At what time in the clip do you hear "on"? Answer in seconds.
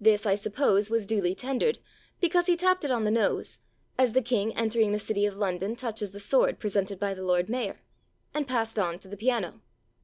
2.90-3.04, 8.80-8.98